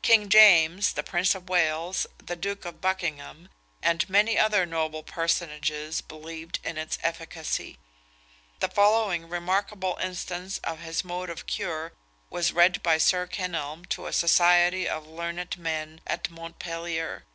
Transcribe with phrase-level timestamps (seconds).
[0.00, 3.50] King James, the Prince of Wales, the Duke of Buchingham,
[3.82, 7.78] and many other noble personages, believed in its efficacy.
[8.60, 11.92] The following remarkable instance of his mode of cure
[12.30, 17.26] was read by Sir Kenelm to a society of learned men at Montpellier.